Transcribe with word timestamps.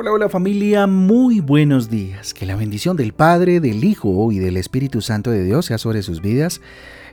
Hola, 0.00 0.12
hola 0.12 0.28
familia, 0.28 0.86
muy 0.86 1.40
buenos 1.40 1.90
días. 1.90 2.32
Que 2.32 2.46
la 2.46 2.54
bendición 2.54 2.96
del 2.96 3.12
Padre, 3.12 3.58
del 3.58 3.82
Hijo 3.82 4.30
y 4.30 4.38
del 4.38 4.56
Espíritu 4.56 5.00
Santo 5.00 5.32
de 5.32 5.42
Dios 5.42 5.66
sea 5.66 5.76
sobre 5.76 6.02
sus 6.04 6.20
vidas 6.20 6.60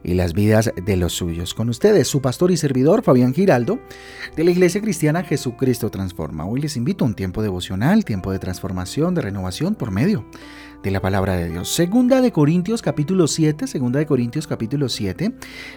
y 0.05 0.13
las 0.13 0.33
vidas 0.33 0.71
de 0.85 0.97
los 0.97 1.13
suyos. 1.13 1.53
Con 1.53 1.67
ustedes, 1.69 2.07
su 2.07 2.21
pastor 2.21 2.51
y 2.51 2.57
servidor, 2.57 3.01
Fabián 3.01 3.33
Giraldo, 3.33 3.79
de 4.35 4.43
la 4.43 4.51
Iglesia 4.51 4.79
Cristiana 4.79 5.23
Jesucristo 5.23 5.89
Transforma. 5.89 6.45
Hoy 6.45 6.61
les 6.61 6.77
invito 6.77 7.03
a 7.03 7.07
un 7.07 7.15
tiempo 7.15 7.41
devocional, 7.41 8.05
tiempo 8.05 8.31
de 8.31 8.39
transformación, 8.39 9.15
de 9.15 9.23
renovación 9.23 9.73
por 9.73 9.89
medio 9.89 10.25
de 10.83 10.91
la 10.91 11.01
palabra 11.01 11.35
de 11.35 11.49
Dios. 11.49 11.69
Segunda 11.69 12.21
de 12.21 12.31
Corintios 12.31 12.83
capítulo 12.83 13.27
7, 13.27 13.65
segunda 13.65 13.97
de 13.97 14.05
Corintios 14.05 14.45
capítulo 14.45 14.87
7 14.87 15.33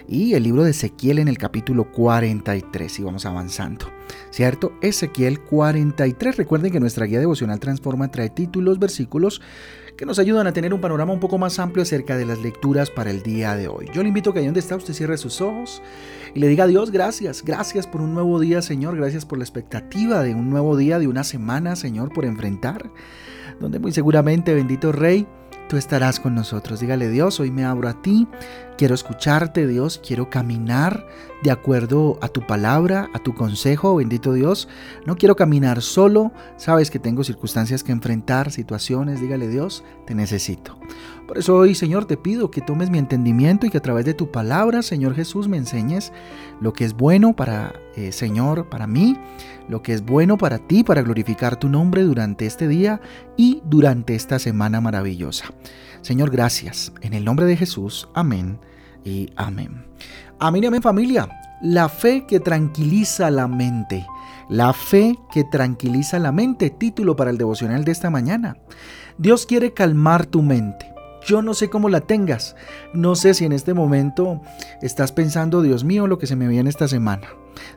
y 0.07 0.35
el 0.35 0.43
libro 0.43 0.63
de 0.63 0.69
Ezequiel 0.69 1.17
en 1.17 1.27
el 1.27 1.39
capítulo 1.39 1.91
43 1.91 2.99
y 2.99 3.03
vamos 3.03 3.25
avanzando. 3.25 3.87
¿Cierto? 4.29 4.73
Ezequiel 4.83 5.39
43. 5.39 6.37
Recuerden 6.37 6.71
que 6.71 6.79
nuestra 6.79 7.07
guía 7.07 7.19
devocional 7.19 7.59
Transforma 7.59 8.11
trae 8.11 8.29
títulos, 8.29 8.77
versículos 8.77 9.41
que 9.99 10.05
nos 10.05 10.17
ayudan 10.17 10.47
a 10.47 10.53
tener 10.53 10.73
un 10.73 10.79
panorama 10.79 11.11
un 11.11 11.19
poco 11.19 11.37
más 11.37 11.59
amplio 11.59 11.83
acerca 11.83 12.15
de 12.15 12.25
las 12.25 12.39
lecturas 12.39 12.89
para 12.89 13.11
el 13.11 13.21
día 13.21 13.57
de 13.57 13.67
hoy. 13.67 13.89
Yo 13.93 14.01
le 14.01 14.07
invito 14.07 14.29
a 14.29 14.33
que 14.33 14.39
ahí 14.39 14.45
donde 14.45 14.61
está 14.61 14.77
usted 14.77 14.93
cierre 14.93 15.17
sus 15.17 15.41
ojos 15.41 15.81
y 16.33 16.39
le 16.39 16.47
diga 16.47 16.63
a 16.63 16.67
Dios 16.67 16.91
gracias, 16.91 17.43
gracias 17.43 17.85
por 17.85 17.99
un 17.99 18.13
nuevo 18.13 18.39
día, 18.39 18.61
Señor, 18.61 18.95
gracias 18.95 19.25
por 19.25 19.39
la 19.39 19.43
expectativa 19.43 20.23
de 20.23 20.33
un 20.33 20.49
nuevo 20.49 20.77
día, 20.77 20.99
de 20.99 21.09
una 21.09 21.25
semana, 21.25 21.75
Señor, 21.75 22.13
por 22.13 22.23
enfrentar 22.23 22.89
donde 23.59 23.79
muy 23.79 23.91
seguramente, 23.91 24.53
bendito 24.53 24.93
Rey, 24.93 25.27
tú 25.69 25.77
estarás 25.77 26.19
con 26.19 26.35
nosotros. 26.35 26.79
Dígale 26.81 27.09
Dios, 27.09 27.39
hoy 27.39 27.51
me 27.51 27.63
abro 27.63 27.87
a 27.87 28.01
ti, 28.01 28.27
quiero 28.75 28.95
escucharte 28.95 29.67
Dios, 29.67 30.01
quiero 30.05 30.29
caminar 30.29 31.07
de 31.43 31.51
acuerdo 31.51 32.17
a 32.21 32.27
tu 32.27 32.45
palabra, 32.45 33.07
a 33.13 33.19
tu 33.19 33.35
consejo, 33.35 33.95
bendito 33.95 34.33
Dios. 34.33 34.67
No 35.05 35.15
quiero 35.15 35.35
caminar 35.35 35.81
solo, 35.81 36.33
sabes 36.57 36.89
que 36.89 36.97
tengo 36.97 37.23
circunstancias 37.23 37.83
que 37.83 37.91
enfrentar, 37.91 38.51
situaciones, 38.51 39.21
dígale 39.21 39.47
Dios, 39.47 39.83
te 40.05 40.15
necesito. 40.15 40.77
Por 41.27 41.37
eso 41.37 41.55
hoy, 41.55 41.75
Señor, 41.75 42.05
te 42.05 42.17
pido 42.17 42.49
que 42.49 42.61
tomes 42.61 42.89
mi 42.89 42.97
entendimiento 42.97 43.67
y 43.67 43.69
que 43.69 43.77
a 43.77 43.83
través 43.83 44.05
de 44.05 44.15
tu 44.15 44.31
palabra, 44.31 44.81
Señor 44.81 45.13
Jesús, 45.13 45.47
me 45.47 45.57
enseñes 45.57 46.11
lo 46.59 46.73
que 46.73 46.83
es 46.83 46.93
bueno 46.93 47.35
para, 47.35 47.73
eh, 47.99 48.13
Señor, 48.13 48.69
para 48.69 48.87
mí, 48.87 49.17
lo 49.67 49.81
que 49.81 49.93
es 49.93 50.05
bueno 50.05 50.37
para 50.37 50.57
ti, 50.57 50.85
para 50.85 51.01
glorificar 51.01 51.57
tu 51.57 51.67
nombre 51.67 52.03
durante 52.03 52.45
este 52.45 52.69
día 52.69 53.01
y 53.35 53.61
durante 53.65 54.15
esta 54.15 54.39
semana 54.39 54.79
maravillosa. 54.79 55.45
Señor, 56.01 56.31
gracias. 56.31 56.93
En 57.01 57.13
el 57.13 57.25
nombre 57.25 57.45
de 57.45 57.57
Jesús, 57.57 58.07
amén 58.13 58.57
y 59.03 59.29
amén. 59.35 59.85
Amén 60.39 60.63
y 60.63 60.67
amén 60.67 60.81
familia. 60.81 61.27
La 61.61 61.89
fe 61.89 62.25
que 62.25 62.39
tranquiliza 62.39 63.29
la 63.31 63.49
mente. 63.49 64.07
La 64.47 64.71
fe 64.71 65.17
que 65.29 65.43
tranquiliza 65.43 66.19
la 66.19 66.31
mente, 66.31 66.69
título 66.69 67.17
para 67.17 67.31
el 67.31 67.37
devocional 67.37 67.83
de 67.83 67.91
esta 67.91 68.09
mañana. 68.09 68.55
Dios 69.17 69.45
quiere 69.45 69.73
calmar 69.73 70.25
tu 70.25 70.41
mente. 70.41 70.89
Yo 71.29 71.43
no 71.43 71.53
sé 71.53 71.69
cómo 71.69 71.89
la 71.89 72.01
tengas. 72.01 72.55
No 72.91 73.13
sé 73.13 73.35
si 73.35 73.45
en 73.45 73.51
este 73.51 73.75
momento 73.75 74.41
estás 74.81 75.11
pensando, 75.11 75.61
Dios 75.61 75.83
mío, 75.83 76.07
lo 76.07 76.17
que 76.17 76.25
se 76.25 76.35
me 76.35 76.47
viene 76.47 76.71
esta 76.71 76.87
semana. 76.87 77.27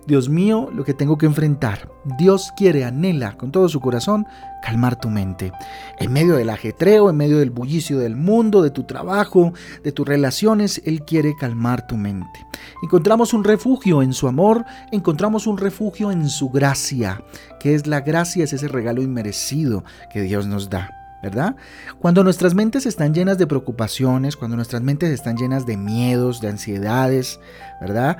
Dios 0.06 0.30
mío, 0.30 0.70
lo 0.72 0.84
que 0.84 0.94
tengo 0.94 1.18
que 1.18 1.26
enfrentar. 1.26 1.90
Dios 2.18 2.50
quiere, 2.56 2.86
anhela 2.86 3.36
con 3.36 3.52
todo 3.52 3.68
su 3.68 3.78
corazón 3.78 4.26
calmar 4.62 4.98
tu 4.98 5.10
mente. 5.10 5.52
En 5.98 6.14
medio 6.14 6.36
del 6.36 6.48
ajetreo, 6.48 7.10
en 7.10 7.16
medio 7.18 7.40
del 7.40 7.50
bullicio 7.50 7.98
del 7.98 8.16
mundo, 8.16 8.62
de 8.62 8.70
tu 8.70 8.84
trabajo, 8.84 9.52
de 9.84 9.92
tus 9.92 10.08
relaciones, 10.08 10.80
Él 10.86 11.02
quiere 11.02 11.36
calmar 11.38 11.86
tu 11.86 11.98
mente. 11.98 12.46
Encontramos 12.82 13.34
un 13.34 13.44
refugio 13.44 14.00
en 14.00 14.14
su 14.14 14.28
amor, 14.28 14.64
encontramos 14.92 15.46
un 15.46 15.58
refugio 15.58 16.10
en 16.10 16.30
su 16.30 16.48
gracia, 16.48 17.22
que 17.60 17.74
es 17.74 17.86
la 17.86 18.00
gracia, 18.00 18.44
es 18.44 18.54
ese 18.54 18.68
regalo 18.68 19.02
inmerecido 19.02 19.84
que 20.10 20.22
Dios 20.22 20.46
nos 20.46 20.70
da. 20.70 21.01
¿Verdad? 21.22 21.56
Cuando 22.00 22.24
nuestras 22.24 22.54
mentes 22.54 22.84
están 22.84 23.14
llenas 23.14 23.38
de 23.38 23.46
preocupaciones, 23.46 24.36
cuando 24.36 24.56
nuestras 24.56 24.82
mentes 24.82 25.10
están 25.10 25.36
llenas 25.36 25.66
de 25.66 25.76
miedos, 25.76 26.40
de 26.40 26.48
ansiedades, 26.48 27.38
¿verdad? 27.80 28.18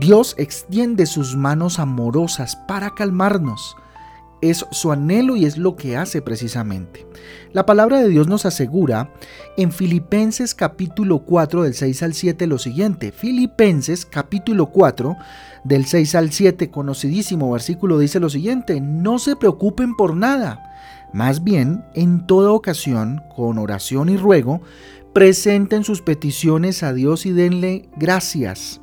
Dios 0.00 0.34
extiende 0.38 1.06
sus 1.06 1.36
manos 1.36 1.78
amorosas 1.78 2.56
para 2.56 2.94
calmarnos. 2.94 3.76
Es 4.40 4.64
su 4.70 4.92
anhelo 4.92 5.34
y 5.34 5.46
es 5.46 5.58
lo 5.58 5.74
que 5.74 5.96
hace 5.96 6.22
precisamente. 6.22 7.04
La 7.52 7.66
palabra 7.66 7.98
de 7.98 8.08
Dios 8.08 8.28
nos 8.28 8.46
asegura 8.46 9.12
en 9.56 9.72
Filipenses 9.72 10.54
capítulo 10.54 11.24
4 11.24 11.64
del 11.64 11.74
6 11.74 12.02
al 12.04 12.14
7 12.14 12.46
lo 12.46 12.58
siguiente. 12.58 13.10
Filipenses 13.10 14.06
capítulo 14.06 14.66
4 14.66 15.16
del 15.64 15.86
6 15.86 16.14
al 16.14 16.30
7, 16.32 16.70
conocidísimo 16.70 17.50
versículo, 17.50 17.98
dice 17.98 18.20
lo 18.20 18.30
siguiente, 18.30 18.80
no 18.80 19.18
se 19.18 19.34
preocupen 19.34 19.96
por 19.96 20.14
nada 20.14 20.68
más 21.12 21.42
bien, 21.44 21.84
en 21.94 22.26
toda 22.26 22.52
ocasión, 22.52 23.22
con 23.34 23.58
oración 23.58 24.08
y 24.08 24.16
ruego, 24.16 24.60
presenten 25.12 25.84
sus 25.84 26.02
peticiones 26.02 26.82
a 26.82 26.92
Dios 26.92 27.26
y 27.26 27.32
denle 27.32 27.88
gracias. 27.96 28.80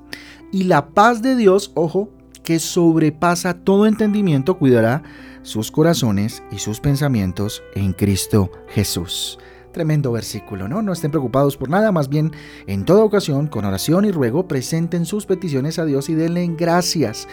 Y 0.51 0.63
la 0.63 0.89
paz 0.89 1.21
de 1.21 1.35
Dios, 1.35 1.71
ojo, 1.75 2.09
que 2.43 2.59
sobrepasa 2.59 3.53
todo 3.53 3.87
entendimiento, 3.87 4.57
cuidará 4.57 5.03
sus 5.41 5.71
corazones 5.71 6.43
y 6.51 6.59
sus 6.59 6.79
pensamientos 6.79 7.63
en 7.75 7.93
Cristo 7.93 8.51
Jesús. 8.69 9.37
Tremendo 9.71 10.11
versículo, 10.11 10.67
¿no? 10.67 10.81
No 10.81 10.93
estén 10.93 11.11
preocupados 11.11 11.57
por 11.57 11.69
nada, 11.69 11.91
más 11.91 12.07
bien 12.07 12.31
en 12.65 12.85
toda 12.85 13.03
ocasión, 13.03 13.47
con 13.47 13.65
oración 13.65 14.05
y 14.05 14.11
ruego, 14.11 14.47
presenten 14.47 15.05
sus 15.05 15.25
peticiones 15.25 15.79
a 15.79 15.85
Dios 15.85 16.09
y 16.09 16.15
denle 16.15 16.47
gracias. 16.57 17.27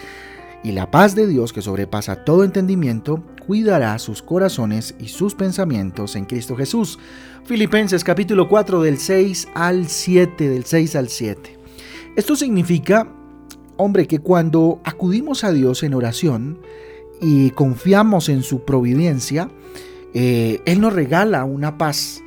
Y 0.63 0.71
la 0.71 0.89
paz 0.89 1.13
de 1.13 1.27
Dios, 1.27 1.51
que 1.51 1.61
sobrepasa 1.61 2.23
todo 2.23 2.45
entendimiento, 2.45 3.21
cuidará 3.45 3.99
sus 3.99 4.21
corazones 4.21 4.95
y 4.97 5.09
sus 5.09 5.35
pensamientos 5.35 6.15
en 6.15 6.23
Cristo 6.23 6.55
Jesús. 6.55 6.99
Filipenses 7.43 8.05
capítulo 8.05 8.47
4 8.47 8.81
del 8.81 8.97
6 8.97 9.49
al 9.55 9.89
7, 9.89 10.47
del 10.47 10.63
6 10.63 10.95
al 10.95 11.09
7. 11.09 11.59
Esto 12.15 12.37
significa, 12.37 13.09
hombre, 13.75 14.07
que 14.07 14.19
cuando 14.19 14.79
acudimos 14.85 15.43
a 15.43 15.51
Dios 15.51 15.83
en 15.83 15.95
oración 15.95 16.59
y 17.19 17.49
confiamos 17.49 18.29
en 18.29 18.41
su 18.41 18.63
providencia, 18.63 19.49
eh, 20.13 20.61
Él 20.65 20.79
nos 20.79 20.93
regala 20.93 21.43
una 21.43 21.77
paz. 21.77 22.21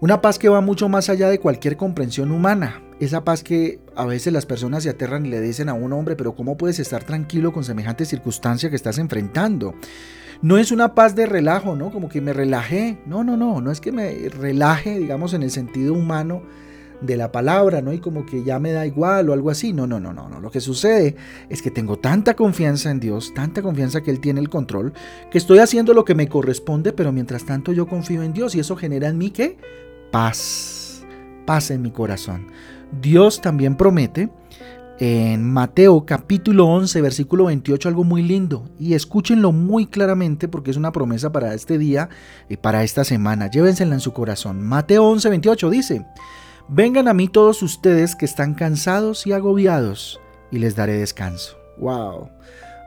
Una 0.00 0.20
paz 0.20 0.38
que 0.38 0.50
va 0.50 0.60
mucho 0.60 0.90
más 0.90 1.08
allá 1.08 1.30
de 1.30 1.40
cualquier 1.40 1.78
comprensión 1.78 2.32
humana. 2.32 2.82
Esa 3.00 3.24
paz 3.24 3.42
que 3.42 3.80
a 3.96 4.04
veces 4.04 4.32
las 4.32 4.44
personas 4.44 4.82
se 4.82 4.90
aterran 4.90 5.24
y 5.24 5.30
le 5.30 5.40
dicen 5.40 5.70
a 5.70 5.74
un 5.74 5.92
hombre, 5.94 6.16
pero 6.16 6.34
¿cómo 6.34 6.58
puedes 6.58 6.78
estar 6.78 7.02
tranquilo 7.02 7.50
con 7.50 7.64
semejante 7.64 8.04
circunstancia 8.04 8.68
que 8.68 8.76
estás 8.76 8.98
enfrentando? 8.98 9.74
No 10.42 10.58
es 10.58 10.70
una 10.70 10.94
paz 10.94 11.16
de 11.16 11.26
relajo, 11.26 11.76
¿no? 11.76 11.90
Como 11.90 12.10
que 12.10 12.20
me 12.20 12.34
relajé. 12.34 12.98
No, 13.06 13.24
no, 13.24 13.38
no, 13.38 13.60
no 13.60 13.70
es 13.70 13.80
que 13.80 13.90
me 13.90 14.28
relaje, 14.28 14.98
digamos, 14.98 15.32
en 15.32 15.42
el 15.42 15.50
sentido 15.50 15.94
humano 15.94 16.42
de 17.00 17.16
la 17.16 17.32
palabra, 17.32 17.80
¿no? 17.80 17.92
Y 17.92 17.98
como 17.98 18.26
que 18.26 18.42
ya 18.42 18.58
me 18.58 18.72
da 18.72 18.86
igual 18.86 19.30
o 19.30 19.32
algo 19.32 19.50
así. 19.50 19.72
No, 19.72 19.86
no, 19.86 19.98
no, 20.00 20.12
no, 20.12 20.28
no. 20.28 20.40
Lo 20.40 20.50
que 20.50 20.60
sucede 20.60 21.16
es 21.48 21.62
que 21.62 21.70
tengo 21.70 21.98
tanta 21.98 22.34
confianza 22.34 22.90
en 22.90 23.00
Dios, 23.00 23.32
tanta 23.34 23.62
confianza 23.62 24.02
que 24.02 24.10
Él 24.10 24.20
tiene 24.20 24.40
el 24.40 24.48
control, 24.48 24.92
que 25.30 25.38
estoy 25.38 25.58
haciendo 25.58 25.94
lo 25.94 26.04
que 26.04 26.14
me 26.14 26.28
corresponde, 26.28 26.92
pero 26.92 27.12
mientras 27.12 27.44
tanto 27.44 27.72
yo 27.72 27.86
confío 27.86 28.22
en 28.22 28.32
Dios 28.32 28.54
y 28.54 28.60
eso 28.60 28.76
genera 28.76 29.08
en 29.08 29.18
mí 29.18 29.30
qué? 29.30 29.56
Paz. 30.10 31.02
Paz 31.46 31.70
en 31.70 31.82
mi 31.82 31.90
corazón. 31.90 32.46
Dios 32.92 33.40
también 33.40 33.76
promete 33.76 34.30
en 34.98 35.50
Mateo 35.50 36.04
capítulo 36.04 36.66
11, 36.66 37.00
versículo 37.00 37.46
28, 37.46 37.88
algo 37.88 38.04
muy 38.04 38.22
lindo. 38.22 38.68
Y 38.78 38.94
escúchenlo 38.94 39.50
muy 39.50 39.86
claramente 39.86 40.46
porque 40.46 40.70
es 40.70 40.76
una 40.76 40.92
promesa 40.92 41.32
para 41.32 41.54
este 41.54 41.78
día 41.78 42.10
y 42.48 42.58
para 42.58 42.84
esta 42.84 43.04
semana. 43.04 43.50
Llévensela 43.50 43.94
en 43.94 44.00
su 44.00 44.12
corazón. 44.12 44.62
Mateo 44.62 45.04
11, 45.04 45.30
28 45.30 45.70
dice, 45.70 46.06
Vengan 46.68 47.08
a 47.08 47.14
mí 47.14 47.28
todos 47.28 47.62
ustedes 47.62 48.14
que 48.14 48.26
están 48.26 48.54
cansados 48.54 49.26
y 49.26 49.32
agobiados 49.32 50.20
y 50.50 50.58
les 50.58 50.76
daré 50.76 50.98
descanso. 50.98 51.56
¡Wow! 51.78 52.28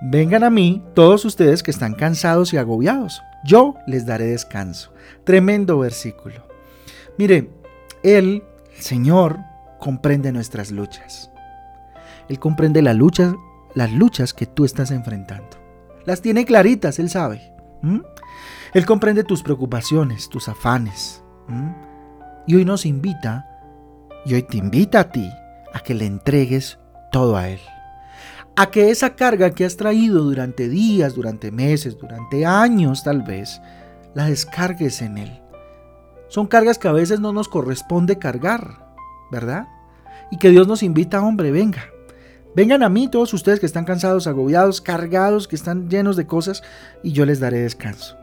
Vengan 0.03 0.43
a 0.43 0.49
mí 0.49 0.83
todos 0.93 1.25
ustedes 1.25 1.63
que 1.63 1.71
están 1.71 1.95
cansados 1.95 2.53
y 2.53 2.57
agobiados. 2.57 3.21
Yo 3.43 3.75
les 3.87 4.05
daré 4.05 4.27
descanso. 4.27 4.93
Tremendo 5.23 5.79
versículo. 5.79 6.45
Mire, 7.17 7.49
Él, 8.03 8.43
Señor, 8.77 9.39
comprende 9.83 10.31
nuestras 10.31 10.71
luchas. 10.71 11.29
Él 12.29 12.39
comprende 12.39 12.81
la 12.81 12.93
lucha, 12.93 13.35
las 13.75 13.91
luchas 13.91 14.33
que 14.33 14.45
tú 14.45 14.63
estás 14.63 14.91
enfrentando. 14.91 15.57
Las 16.05 16.21
tiene 16.21 16.45
claritas, 16.45 16.99
Él 16.99 17.09
sabe. 17.09 17.53
Él 18.73 18.85
comprende 18.85 19.25
tus 19.25 19.43
preocupaciones, 19.43 20.29
tus 20.29 20.47
afanes. 20.47 21.21
Y 22.47 22.55
hoy 22.55 22.63
nos 22.63 22.85
invita, 22.85 23.45
y 24.25 24.35
hoy 24.35 24.43
te 24.43 24.55
invita 24.55 25.01
a 25.01 25.11
ti, 25.11 25.29
a 25.73 25.81
que 25.81 25.93
le 25.93 26.05
entregues 26.05 26.79
todo 27.11 27.35
a 27.35 27.49
Él. 27.49 27.59
A 28.55 28.67
que 28.67 28.89
esa 28.89 29.17
carga 29.17 29.51
que 29.51 29.65
has 29.65 29.75
traído 29.75 30.23
durante 30.23 30.69
días, 30.69 31.13
durante 31.13 31.51
meses, 31.51 31.97
durante 31.97 32.45
años 32.45 33.03
tal 33.03 33.21
vez, 33.21 33.61
la 34.13 34.27
descargues 34.27 35.01
en 35.01 35.17
Él. 35.17 35.41
Son 36.29 36.47
cargas 36.47 36.77
que 36.77 36.87
a 36.87 36.93
veces 36.93 37.19
no 37.19 37.33
nos 37.33 37.49
corresponde 37.49 38.17
cargar, 38.17 38.82
¿verdad? 39.33 39.67
Y 40.31 40.37
que 40.37 40.49
Dios 40.49 40.67
nos 40.67 40.81
invita, 40.81 41.21
hombre, 41.21 41.51
venga, 41.51 41.83
Vengan 42.55 42.83
a 42.83 42.89
mí 42.89 43.07
todos 43.07 43.33
ustedes 43.33 43.59
que 43.59 43.65
están 43.65 43.85
cansados, 43.85 44.27
agobiados, 44.27 44.79
cargados, 44.79 45.47
que 45.47 45.55
están 45.55 45.89
llenos 45.89 46.15
de 46.15 46.27
cosas, 46.27 46.61
y 47.01 47.11
yo 47.11 47.25
les 47.25 47.39
daré 47.39 47.59
descanso. 47.59 48.15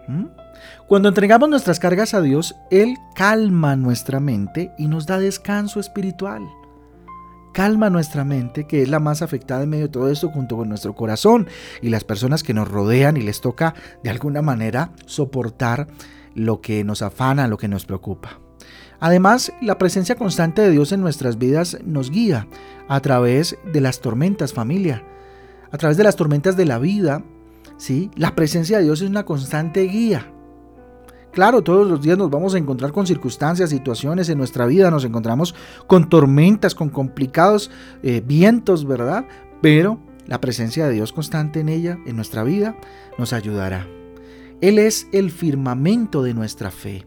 Cuando 0.86 1.08
entregamos 1.08 1.48
nuestras 1.48 1.80
cargas 1.80 2.14
a 2.14 2.20
Dios, 2.20 2.54
Él 2.70 2.96
calma 3.16 3.74
nuestra 3.74 4.20
mente 4.20 4.72
y 4.78 4.86
nos 4.86 5.06
da 5.06 5.18
descanso 5.18 5.80
espiritual. 5.80 6.48
Calma 7.52 7.90
nuestra 7.90 8.24
mente, 8.24 8.68
que 8.68 8.82
es 8.82 8.88
la 8.88 9.00
más 9.00 9.22
afectada 9.22 9.64
en 9.64 9.70
medio 9.70 9.86
de 9.86 9.92
todo 9.92 10.08
esto, 10.08 10.28
junto 10.28 10.56
con 10.56 10.68
nuestro 10.68 10.94
corazón 10.94 11.48
y 11.82 11.88
las 11.88 12.04
personas 12.04 12.44
que 12.44 12.54
nos 12.54 12.68
rodean 12.68 13.16
y 13.16 13.22
les 13.22 13.40
toca 13.40 13.74
de 14.04 14.10
alguna 14.10 14.42
manera 14.42 14.92
soportar 15.06 15.88
lo 16.36 16.60
que 16.60 16.84
nos 16.84 17.02
afana, 17.02 17.48
lo 17.48 17.58
que 17.58 17.66
nos 17.66 17.84
preocupa. 17.84 18.38
Además, 19.00 19.52
la 19.62 19.78
presencia 19.78 20.14
constante 20.14 20.60
de 20.62 20.70
Dios 20.70 20.92
en 20.92 21.00
nuestras 21.00 21.38
vidas 21.38 21.78
nos 21.84 22.10
guía 22.10 22.46
a 22.86 23.00
través 23.00 23.56
de 23.72 23.80
las 23.80 24.00
tormentas, 24.00 24.52
familia. 24.52 25.02
A 25.72 25.78
través 25.78 25.96
de 25.96 26.04
las 26.04 26.16
tormentas 26.16 26.56
de 26.56 26.66
la 26.66 26.78
vida, 26.78 27.24
¿sí? 27.78 28.10
La 28.14 28.34
presencia 28.34 28.78
de 28.78 28.84
Dios 28.84 29.00
es 29.00 29.08
una 29.08 29.24
constante 29.24 29.82
guía. 29.84 30.30
Claro, 31.32 31.62
todos 31.62 31.88
los 31.88 32.02
días 32.02 32.18
nos 32.18 32.28
vamos 32.28 32.54
a 32.54 32.58
encontrar 32.58 32.92
con 32.92 33.06
circunstancias, 33.06 33.70
situaciones 33.70 34.28
en 34.28 34.36
nuestra 34.36 34.66
vida, 34.66 34.90
nos 34.90 35.04
encontramos 35.04 35.54
con 35.86 36.08
tormentas, 36.08 36.74
con 36.74 36.88
complicados 36.90 37.70
eh, 38.02 38.20
vientos, 38.24 38.84
¿verdad? 38.84 39.24
Pero 39.62 40.00
la 40.26 40.40
presencia 40.40 40.86
de 40.86 40.94
Dios 40.94 41.12
constante 41.12 41.60
en 41.60 41.68
ella, 41.68 41.98
en 42.04 42.16
nuestra 42.16 42.42
vida, 42.42 42.76
nos 43.16 43.32
ayudará. 43.32 43.86
Él 44.60 44.78
es 44.78 45.06
el 45.12 45.30
firmamento 45.30 46.22
de 46.22 46.34
nuestra 46.34 46.70
fe. 46.70 47.06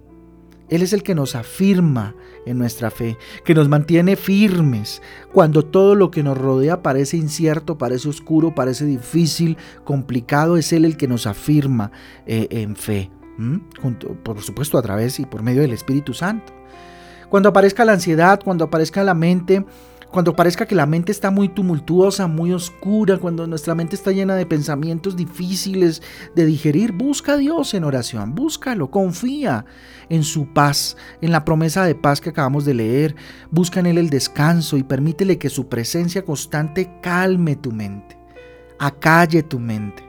Él 0.74 0.82
es 0.82 0.92
el 0.92 1.04
que 1.04 1.14
nos 1.14 1.36
afirma 1.36 2.16
en 2.48 2.58
nuestra 2.58 2.90
fe, 2.90 3.16
que 3.46 3.54
nos 3.54 3.70
mantiene 3.70 4.16
firmes 4.16 5.04
cuando 5.32 5.64
todo 5.64 5.94
lo 5.94 6.10
que 6.10 6.24
nos 6.24 6.36
rodea 6.36 6.82
parece 6.82 7.16
incierto, 7.16 7.78
parece 7.78 8.10
oscuro, 8.10 8.56
parece 8.56 8.86
difícil, 8.86 9.56
complicado. 9.84 10.58
Es 10.58 10.74
Él 10.74 10.86
el 10.86 10.98
que 10.98 11.08
nos 11.08 11.28
afirma 11.28 11.92
eh, 12.26 12.48
en 12.50 12.76
fe, 12.76 13.12
por 14.24 14.42
supuesto 14.42 14.80
a 14.80 14.82
través 14.82 15.20
y 15.20 15.28
por 15.28 15.44
medio 15.44 15.62
del 15.62 15.74
Espíritu 15.74 16.16
Santo. 16.16 16.52
Cuando 17.30 17.50
aparezca 17.50 17.86
la 17.86 17.94
ansiedad, 17.94 18.40
cuando 18.44 18.66
aparezca 18.66 19.04
la 19.04 19.14
mente, 19.14 19.64
cuando 20.14 20.36
parezca 20.36 20.68
que 20.68 20.76
la 20.76 20.86
mente 20.86 21.12
está 21.12 21.32
muy 21.32 21.50
tumultuosa, 21.50 22.28
muy 22.28 22.54
oscura, 22.54 23.18
cuando 23.18 23.48
nuestra 23.48 23.74
mente 23.74 23.96
está 23.96 24.12
llena 24.12 24.36
de 24.36 24.46
pensamientos 24.46 25.16
difíciles 25.16 26.04
de 26.36 26.46
digerir, 26.46 26.92
busca 26.92 27.34
a 27.34 27.38
Dios 27.38 27.74
en 27.74 27.84
oración, 27.84 28.36
búscalo, 28.36 28.92
confía 28.92 29.66
en 30.10 30.24
su 30.24 30.54
paz, 30.54 30.98
en 31.20 31.32
la 31.32 31.44
promesa 31.44 31.84
de 31.84 31.96
paz 31.96 32.22
que 32.22 32.30
acabamos 32.30 32.64
de 32.64 32.76
leer, 32.76 33.16
busca 33.50 33.80
en 33.80 33.88
Él 33.88 33.98
el 33.98 34.12
descanso 34.12 34.78
y 34.78 34.84
permítele 34.84 35.40
que 35.40 35.50
su 35.50 35.68
presencia 35.68 36.24
constante 36.24 36.92
calme 37.02 37.56
tu 37.56 37.72
mente, 37.72 38.16
acalle 38.78 39.42
tu 39.42 39.58
mente. 39.58 40.04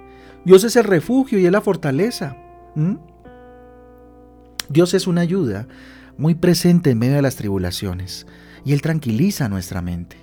Dios 0.45 0.65
es 0.65 0.77
el 0.77 0.85
refugio 0.85 1.39
y 1.39 1.47
es 1.47 1.53
la 1.53 1.63
fortaleza. 1.63 2.37
Dios 4.69 4.93
es 4.93 5.07
una 5.07 5.23
ayuda 5.23 5.67
muy 6.19 6.35
presente 6.35 6.91
en 6.91 6.99
medio 6.99 7.15
de 7.15 7.23
las 7.23 7.37
tribulaciones 7.37 8.27
y 8.65 8.73
Él 8.73 8.83
tranquiliza 8.83 9.49
nuestra 9.49 9.83
mente. 9.83 10.17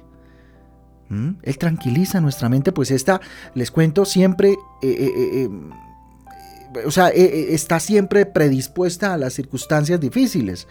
¿Mm? 1.09 1.31
Él 1.43 1.57
tranquiliza 1.57 2.21
nuestra 2.21 2.47
mente, 2.49 2.71
pues 2.71 2.89
esta, 2.89 3.19
les 3.53 3.69
cuento, 3.69 4.05
siempre, 4.05 4.51
eh, 4.51 4.57
eh, 4.81 5.11
eh, 5.43 5.49
o 6.85 6.91
sea, 6.91 7.09
está 7.09 7.79
siempre 7.79 8.25
predispuesta 8.25 9.13
a 9.13 9.17
las 9.17 9.33
circunstancias 9.33 9.99
difíciles. 9.99 10.67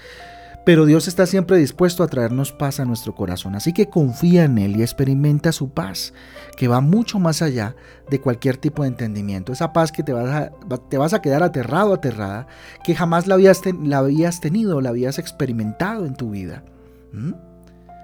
Pero 0.64 0.84
Dios 0.84 1.08
está 1.08 1.26
siempre 1.26 1.56
dispuesto 1.56 2.02
a 2.02 2.08
traernos 2.08 2.52
paz 2.52 2.80
a 2.80 2.84
nuestro 2.84 3.14
corazón. 3.14 3.54
Así 3.54 3.72
que 3.72 3.88
confía 3.88 4.44
en 4.44 4.58
Él 4.58 4.76
y 4.76 4.82
experimenta 4.82 5.52
su 5.52 5.70
paz, 5.70 6.12
que 6.56 6.68
va 6.68 6.80
mucho 6.82 7.18
más 7.18 7.40
allá 7.40 7.74
de 8.10 8.20
cualquier 8.20 8.58
tipo 8.58 8.82
de 8.82 8.88
entendimiento. 8.88 9.52
Esa 9.52 9.72
paz 9.72 9.90
que 9.90 10.02
te 10.02 10.12
vas 10.12 10.28
a, 10.28 10.52
te 10.88 10.98
vas 10.98 11.14
a 11.14 11.22
quedar 11.22 11.42
aterrado, 11.42 11.94
aterrada, 11.94 12.46
que 12.84 12.94
jamás 12.94 13.26
la 13.26 13.34
habías, 13.36 13.62
la 13.82 13.98
habías 13.98 14.40
tenido, 14.40 14.80
la 14.82 14.90
habías 14.90 15.18
experimentado 15.18 16.04
en 16.04 16.14
tu 16.14 16.30
vida. 16.30 16.62
¿Mm? 17.12 17.32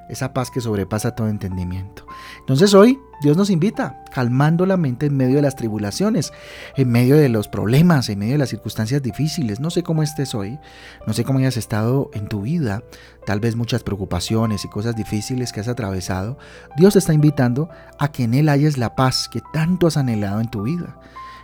Esa 0.09 0.33
paz 0.33 0.51
que 0.51 0.61
sobrepasa 0.61 1.15
todo 1.15 1.29
entendimiento. 1.29 2.07
Entonces 2.41 2.75
hoy 2.75 2.99
Dios 3.23 3.37
nos 3.37 3.51
invita, 3.51 4.05
calmando 4.13 4.67
la 4.67 4.77
mente 4.77 5.07
en 5.07 5.17
medio 5.17 5.37
de 5.37 5.43
las 5.43 5.57
tribulaciones, 5.57 6.33
en 6.77 6.91
medio 6.91 7.17
de 7.17 7.29
los 7.29 7.49
problemas, 7.49 8.09
en 8.09 8.19
medio 8.19 8.33
de 8.33 8.39
las 8.39 8.51
circunstancias 8.51 9.03
difíciles. 9.03 9.59
No 9.59 9.71
sé 9.71 9.83
cómo 9.83 10.03
estés 10.03 10.35
hoy, 10.35 10.59
no 11.07 11.13
sé 11.13 11.25
cómo 11.25 11.39
hayas 11.39 11.57
estado 11.57 12.11
en 12.13 12.29
tu 12.29 12.43
vida, 12.43 12.83
tal 13.25 13.41
vez 13.41 13.57
muchas 13.57 13.83
preocupaciones 13.83 14.65
y 14.65 14.69
cosas 14.69 14.95
difíciles 14.97 15.53
que 15.53 15.61
has 15.61 15.69
atravesado. 15.69 16.39
Dios 16.77 16.93
te 16.93 16.99
está 16.99 17.15
invitando 17.15 17.71
a 17.99 18.13
que 18.13 18.25
en 18.25 18.35
Él 18.35 18.49
hayas 18.49 18.77
la 18.77 18.95
paz 18.95 19.29
que 19.33 19.41
tanto 19.53 19.87
has 19.87 19.97
anhelado 19.97 20.41
en 20.41 20.51
tu 20.51 20.63
vida. 20.63 21.01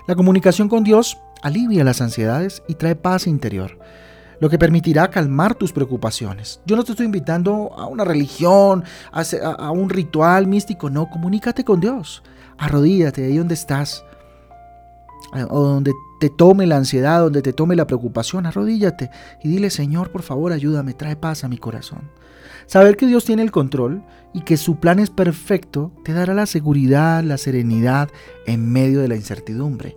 La 0.07 0.15
comunicación 0.15 0.69
con 0.69 0.85
Dios 0.85 1.19
alivia 1.43 1.85
las 1.85 2.01
ansiedades 2.01 2.63
y 2.69 2.75
trae 2.75 2.97
paz 2.97 3.27
interior 3.27 3.79
lo 4.43 4.51
que 4.51 4.59
permitirá 4.59 5.09
calmar 5.09 5.55
tus 5.55 5.73
preocupaciones. 5.73 6.61
Yo 6.67 6.75
no 6.75 6.83
te 6.83 6.91
estoy 6.91 7.07
invitando 7.07 7.73
a 7.79 7.87
una 7.87 8.05
religión, 8.05 8.83
a, 9.13 9.71
un 9.71 9.89
ritual 9.89 10.49
místico, 10.49 10.91
no, 10.91 11.09
comunícate 11.09 11.63
con 11.63 11.79
Dios, 11.79 12.25
arrodíllate 12.59 13.25
ahí 13.25 13.37
donde 13.37 13.55
estás, 13.55 14.05
o 15.49 15.61
donde 15.61 15.93
te 16.19 16.29
tome 16.29 16.67
la 16.67 16.77
ansiedad, 16.77 17.21
donde 17.21 17.41
te 17.41 17.53
tome 17.53 17.77
la 17.77 17.87
preocupación, 17.87 18.45
arrodíllate 18.45 19.11
y 19.45 19.49
dile, 19.49 19.71
Señor, 19.71 20.11
por 20.11 20.23
favor, 20.23 20.51
ayúdame, 20.51 20.93
trae 20.93 21.15
paz 21.15 21.45
a 21.45 21.49
mi 21.49 21.59
corazón. 21.59 22.11
Saber 22.67 22.97
que 22.97 23.07
Dios 23.07 23.25
tiene 23.25 23.43
el 23.43 23.53
control 23.53 24.03
y 24.35 24.41
que 24.41 24.57
su 24.57 24.75
plan 24.81 24.99
es 24.99 25.11
perfecto 25.11 25.93
te 26.03 26.15
dará 26.15 26.35
la 26.35 26.47
seguridad, 26.47 27.23
la 27.23 27.39
serenidad 27.39 28.11
en 28.45 28.73
medio 28.73 29.03
de 29.03 29.07
la 29.09 29.15
incertidumbre. 29.15 29.97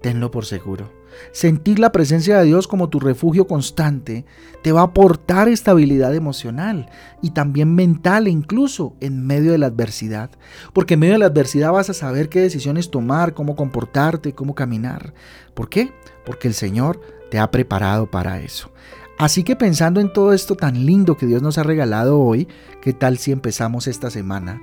Tenlo 0.00 0.30
por 0.30 0.46
seguro. 0.46 0.99
Sentir 1.32 1.78
la 1.78 1.92
presencia 1.92 2.38
de 2.38 2.44
Dios 2.44 2.68
como 2.68 2.88
tu 2.88 3.00
refugio 3.00 3.46
constante 3.46 4.24
te 4.62 4.72
va 4.72 4.80
a 4.80 4.84
aportar 4.84 5.48
estabilidad 5.48 6.14
emocional 6.14 6.88
y 7.22 7.30
también 7.30 7.74
mental 7.74 8.26
e 8.26 8.30
incluso 8.30 8.94
en 9.00 9.26
medio 9.26 9.52
de 9.52 9.58
la 9.58 9.66
adversidad. 9.66 10.30
Porque 10.72 10.94
en 10.94 11.00
medio 11.00 11.14
de 11.14 11.20
la 11.20 11.26
adversidad 11.26 11.72
vas 11.72 11.90
a 11.90 11.94
saber 11.94 12.28
qué 12.28 12.40
decisiones 12.40 12.90
tomar, 12.90 13.34
cómo 13.34 13.56
comportarte, 13.56 14.34
cómo 14.34 14.54
caminar. 14.54 15.14
¿Por 15.54 15.68
qué? 15.68 15.92
Porque 16.24 16.48
el 16.48 16.54
Señor 16.54 17.00
te 17.30 17.38
ha 17.38 17.50
preparado 17.50 18.10
para 18.10 18.40
eso. 18.40 18.70
Así 19.18 19.44
que 19.44 19.54
pensando 19.54 20.00
en 20.00 20.12
todo 20.12 20.32
esto 20.32 20.56
tan 20.56 20.86
lindo 20.86 21.16
que 21.16 21.26
Dios 21.26 21.42
nos 21.42 21.58
ha 21.58 21.62
regalado 21.62 22.20
hoy, 22.20 22.48
¿qué 22.80 22.92
tal 22.92 23.18
si 23.18 23.32
empezamos 23.32 23.86
esta 23.86 24.10
semana 24.10 24.62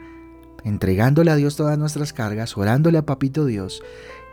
entregándole 0.63 1.32
a 1.32 1.36
Dios 1.36 1.56
todas 1.56 1.77
nuestras 1.77 2.13
cargas, 2.13 2.58
orándole 2.58 2.98
a 2.98 3.06
Papito 3.06 3.46
Dios 3.46 3.82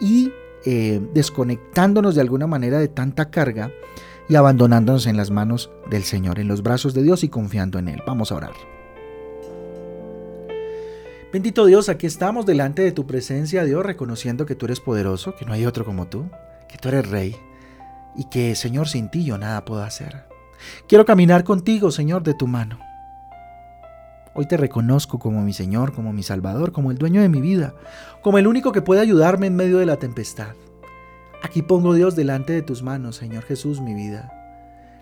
y 0.01 0.33
eh, 0.65 1.01
desconectándonos 1.13 2.15
de 2.15 2.21
alguna 2.21 2.47
manera 2.47 2.79
de 2.79 2.89
tanta 2.89 3.31
carga 3.31 3.71
y 4.29 4.37
abandonándonos 4.37 5.07
en 5.07 5.17
las 5.17 5.31
manos 5.31 5.71
del 5.91 6.05
Señor, 6.05 6.39
en 6.39 6.49
los 6.49 6.63
brazos 6.63 6.95
de 6.95 7.03
Dios 7.03 7.25
y 7.25 7.29
confiando 7.29 7.79
en 7.79 7.89
Él. 7.89 8.03
Vamos 8.07 8.33
a 8.33 8.37
orar. 8.37 8.53
Bendito 11.33 11.67
Dios, 11.67 11.89
aquí 11.89 12.07
estamos 12.07 12.47
delante 12.47 12.83
de 12.83 12.93
tu 12.93 13.07
presencia, 13.07 13.65
Dios, 13.65 13.85
reconociendo 13.85 14.47
que 14.47 14.55
tú 14.55 14.67
eres 14.67 14.81
poderoso, 14.81 15.35
que 15.35 15.45
no 15.45 15.53
hay 15.53 15.67
otro 15.67 15.85
como 15.85 16.07
tú, 16.07 16.31
que 16.69 16.79
tú 16.79 16.89
eres 16.89 17.09
rey 17.09 17.37
y 18.17 18.25
que, 18.27 18.55
Señor, 18.55 18.89
sin 18.89 19.11
ti 19.11 19.25
yo 19.25 19.37
nada 19.37 19.65
puedo 19.65 19.83
hacer. 19.83 20.29
Quiero 20.89 21.05
caminar 21.05 21.45
contigo, 21.45 21.91
Señor, 21.91 22.23
de 22.23 22.35
tu 22.35 22.47
mano. 22.47 22.79
Hoy 24.37 24.47
te 24.47 24.57
reconozco 24.57 25.21
como 25.21 25.43
mi 25.43 25.53
Señor, 25.53 25.93
como 25.93 26.13
mi 26.13 26.25
Salvador, 26.25 26.73
como 26.73 26.91
el 26.91 26.99
dueño 26.99 27.23
de 27.23 27.29
mi 27.29 27.41
vida, 27.41 27.75
como 28.21 28.39
el 28.39 28.49
único 28.49 28.73
que 28.73 28.83
puede 28.83 29.01
ayudarme 29.01 29.47
en 29.47 29.55
medio 29.55 29.79
de 29.79 29.87
la 29.87 29.99
tempestad. 29.99 30.55
Aquí 31.41 31.63
pongo 31.63 31.95
Dios 31.95 32.17
delante 32.17 32.53
de 32.53 32.63
tus 32.63 32.83
manos, 32.83 33.15
Señor 33.15 33.45
Jesús, 33.45 33.81
mi 33.81 33.95
vida. 33.95 34.33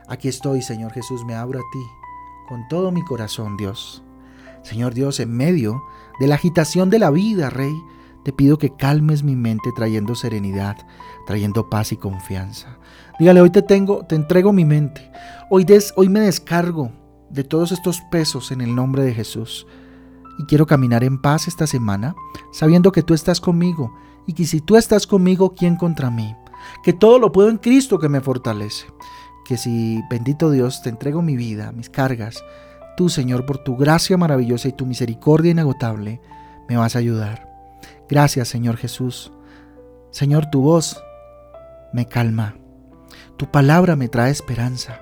Aquí 0.07 0.29
estoy, 0.29 0.61
Señor 0.61 0.93
Jesús, 0.93 1.25
me 1.25 1.35
abro 1.35 1.61
a 1.61 1.63
ti, 1.73 1.83
con 2.47 2.69
todo 2.69 2.93
mi 2.93 3.03
corazón, 3.03 3.57
Dios. 3.57 4.03
Señor 4.63 4.93
Dios, 4.93 5.19
en 5.19 5.35
medio 5.35 5.83
de 6.21 6.27
la 6.27 6.35
agitación 6.35 6.91
de 6.91 6.99
la 6.99 7.11
vida, 7.11 7.49
Rey, 7.49 7.73
te 8.25 8.35
pido 8.35 8.59
que 8.59 8.77
calmes 8.77 9.23
mi 9.23 9.35
mente 9.35 9.71
trayendo 9.75 10.15
serenidad, 10.15 10.77
trayendo 11.27 11.71
paz 11.71 11.93
y 11.93 11.97
confianza. 11.97 12.77
Dígale, 13.19 13.41
hoy 13.41 13.51
te 13.51 13.63
tengo, 13.63 14.05
te 14.05 14.15
entrego 14.15 14.53
mi 14.53 14.67
mente. 14.67 15.11
Hoy, 15.49 15.65
des, 15.65 15.95
hoy 15.97 16.11
me 16.11 16.21
descargo 16.21 16.93
de 17.33 17.45
todos 17.45 17.73
estos 17.73 18.01
pesos 18.11 18.53
en 18.53 18.61
el 18.61 18.75
nombre 18.75 19.03
de 19.03 19.15
Jesús. 19.15 19.67
Y 20.39 20.45
quiero 20.45 20.67
caminar 20.67 21.05
en 21.05 21.21
paz 21.21 21.49
esta 21.49 21.67
semana, 21.67 22.15
sabiendo 22.53 22.93
que 22.93 23.03
tú 23.03 23.15
estás 23.15 23.41
conmigo 23.41 23.95
y 24.27 24.35
que 24.35 24.47
si 24.47 24.61
tú 24.61 24.77
estás 24.77 25.07
conmigo, 25.07 25.55
¿quién 25.55 25.77
contra 25.77 26.11
mí? 26.11 26.35
Que 26.85 26.93
todo 26.93 27.19
lo 27.19 27.33
puedo 27.33 27.49
en 27.49 27.59
Cristo 27.59 27.99
que 27.99 28.09
me 28.09 28.21
fortalece. 28.21 28.87
Que 29.45 29.57
si, 29.57 30.03
bendito 30.09 30.51
Dios, 30.51 30.83
te 30.83 30.91
entrego 30.91 31.23
mi 31.23 31.37
vida, 31.37 31.73
mis 31.73 31.91
cargas, 31.91 32.45
tú, 32.97 33.09
Señor, 33.09 33.45
por 33.45 33.59
tu 33.59 33.77
gracia 33.77 34.17
maravillosa 34.17 34.69
y 34.69 34.73
tu 34.73 34.87
misericordia 34.87 35.51
inagotable, 35.51 36.21
me 36.69 36.77
vas 36.77 36.95
a 36.95 37.01
ayudar. 37.01 37.51
Gracias, 38.09 38.49
Señor 38.49 38.77
Jesús. 38.77 39.33
Señor, 40.11 40.47
tu 40.51 40.61
voz 40.61 41.03
me 41.93 42.07
calma. 42.07 42.57
Tu 43.37 43.51
palabra 43.51 43.97
me 43.97 44.09
trae 44.09 44.31
esperanza. 44.31 45.02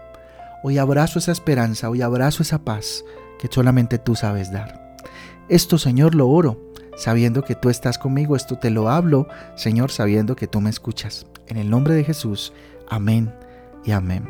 Hoy 0.63 0.79
abrazo 0.79 1.19
esa 1.19 1.33
esperanza, 1.33 1.89
hoy 1.89 2.03
abrazo 2.03 2.43
esa 2.43 2.65
paz 2.65 3.05
que 3.39 3.49
solamente 3.51 3.99
tú 3.99 4.15
sabes 4.15 4.53
dar. 4.53 4.97
Esto, 5.49 5.79
Señor, 5.79 6.15
lo 6.15 6.29
oro, 6.29 6.61
sabiendo 6.97 7.43
que 7.43 7.55
tú 7.55 7.71
estás 7.71 7.99
conmigo. 7.99 8.37
Esto 8.37 8.59
te 8.59 8.71
lo 8.71 8.91
hablo, 8.91 9.27
Señor, 9.57 9.91
sabiendo 9.91 10.37
que 10.37 10.47
tú 10.47 10.61
me 10.61 10.71
escuchas. 10.71 11.27
En 11.49 11.57
el 11.57 11.71
nombre 11.71 11.95
de 11.95 12.05
Jesús. 12.05 12.53
Amén 12.89 13.33
y 13.85 13.93
amén. 13.93 14.25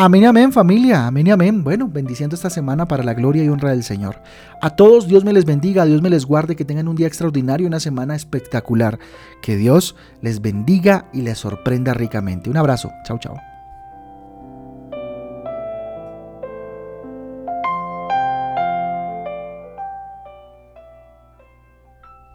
Amén, 0.00 0.26
amén 0.26 0.52
familia, 0.52 1.08
amén 1.08 1.26
y 1.26 1.30
amén. 1.32 1.64
Bueno, 1.64 1.88
bendiciendo 1.88 2.36
esta 2.36 2.50
semana 2.50 2.86
para 2.86 3.02
la 3.02 3.14
gloria 3.14 3.42
y 3.42 3.48
honra 3.48 3.70
del 3.70 3.82
Señor. 3.82 4.22
A 4.62 4.70
todos 4.70 5.08
Dios 5.08 5.24
me 5.24 5.32
les 5.32 5.44
bendiga, 5.44 5.84
Dios 5.86 6.02
me 6.02 6.10
les 6.10 6.24
guarde, 6.24 6.54
que 6.54 6.64
tengan 6.64 6.86
un 6.86 6.94
día 6.94 7.08
extraordinario, 7.08 7.66
una 7.66 7.80
semana 7.80 8.14
espectacular. 8.14 8.98
Que 9.42 9.56
Dios 9.56 9.96
les 10.20 10.40
bendiga 10.40 11.08
y 11.12 11.22
les 11.22 11.38
sorprenda 11.38 11.94
ricamente. 11.94 12.48
Un 12.48 12.56
abrazo, 12.56 12.92
chao, 13.04 13.18
chao. 13.18 13.57